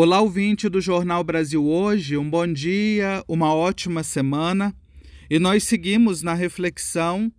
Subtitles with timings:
[0.00, 4.72] Olá, ouvinte do Jornal Brasil Hoje, um bom dia, uma ótima semana.
[5.28, 7.32] E nós seguimos na reflexão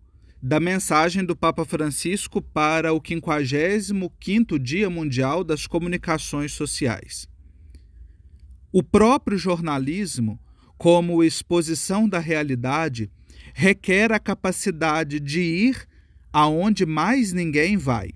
[0.44, 7.30] da mensagem do Papa Francisco para o 55º Dia Mundial das Comunicações Sociais.
[8.74, 10.38] O próprio jornalismo,
[10.78, 13.10] como exposição da realidade,
[13.54, 15.88] requer a capacidade de ir
[16.34, 18.10] aonde mais ninguém vai,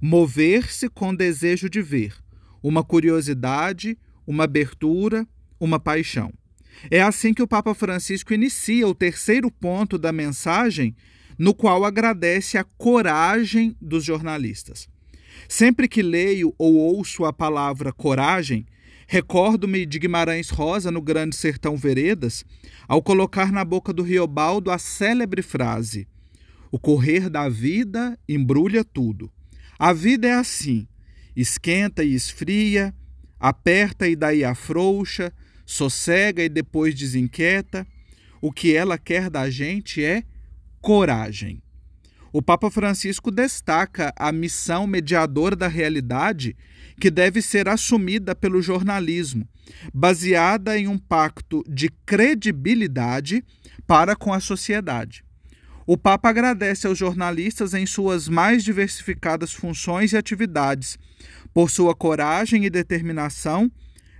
[0.00, 2.14] mover-se com desejo de ver
[2.62, 5.26] uma curiosidade, uma abertura,
[5.58, 6.32] uma paixão.
[6.90, 10.94] É assim que o Papa Francisco inicia o terceiro ponto da mensagem,
[11.38, 14.88] no qual agradece a coragem dos jornalistas.
[15.48, 18.66] Sempre que leio ou ouço a palavra coragem,
[19.06, 22.44] recordo-me de Guimarães Rosa no Grande Sertão Veredas,
[22.86, 26.06] ao colocar na boca do Riobaldo a célebre frase:
[26.70, 29.30] O correr da vida embrulha tudo.
[29.78, 30.86] A vida é assim,
[31.36, 32.94] esquenta e esfria,
[33.38, 35.32] aperta e daí afrouxa,
[35.64, 37.86] sossega e depois desinquieta.
[38.40, 40.24] O que ela quer da gente é
[40.80, 41.62] coragem.
[42.32, 46.56] O Papa Francisco destaca a missão mediadora da realidade
[47.00, 49.48] que deve ser assumida pelo jornalismo,
[49.92, 53.42] baseada em um pacto de credibilidade
[53.86, 55.24] para com a sociedade.
[55.92, 60.96] O Papa agradece aos jornalistas em suas mais diversificadas funções e atividades,
[61.52, 63.68] por sua coragem e determinação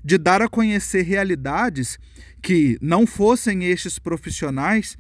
[0.05, 1.97] de dar a conhecer realidades
[2.43, 4.99] que, não fossem estes profissionais,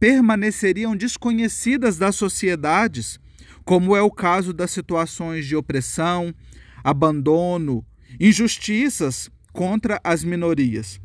[0.00, 3.20] permaneceriam desconhecidas das sociedades,
[3.64, 6.34] como é o caso das situações de opressão,
[6.82, 7.86] abandono,
[8.18, 11.00] injustiças contra as minorias.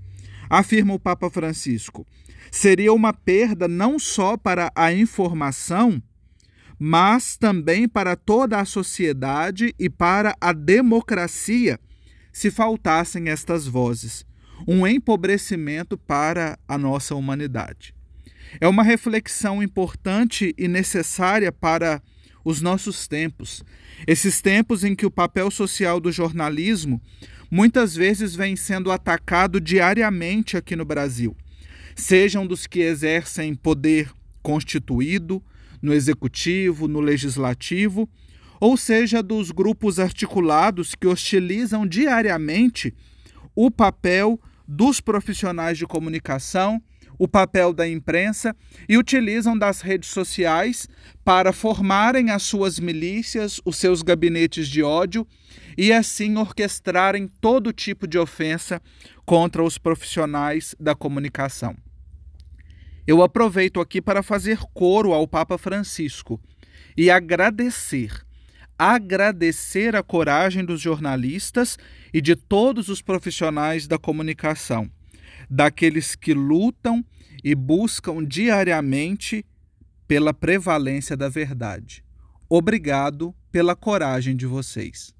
[0.54, 2.06] Afirma o Papa Francisco
[2.52, 6.00] seria uma perda não só para a informação,
[6.78, 11.80] mas também para toda a sociedade e para a democracia
[12.32, 14.28] se faltassem estas vozes.
[14.68, 17.95] Um empobrecimento para a nossa humanidade.
[18.61, 22.00] É uma reflexão importante e necessária para
[22.45, 23.64] os nossos tempos.
[24.06, 27.02] Esses tempos em que o papel social do jornalismo
[27.53, 31.37] muitas vezes vem sendo atacado diariamente aqui no Brasil.
[31.95, 35.39] Sejam dos que exercem poder constituído
[35.80, 38.09] no executivo, no legislativo,
[38.59, 42.91] ou seja, dos grupos articulados que hostilizam diariamente
[43.55, 46.81] o papel dos profissionais de comunicação,
[47.23, 48.54] o papel da imprensa
[48.88, 50.89] e utilizam das redes sociais
[51.23, 55.26] para formarem as suas milícias, os seus gabinetes de ódio
[55.78, 58.82] e assim orquestrarem todo tipo de ofensa
[59.26, 61.78] contra os profissionais da comunicação.
[63.08, 66.42] Eu aproveito aqui para fazer coro ao Papa Francisco
[66.98, 68.12] e agradecer,
[68.78, 71.78] agradecer a coragem dos jornalistas
[72.14, 74.92] e de todos os profissionais da comunicação,
[75.49, 77.04] daqueles que lutam
[77.43, 79.45] e buscam diariamente
[80.08, 82.04] pela prevalência da verdade.
[82.49, 85.14] Obrigado pela coragem de vocês.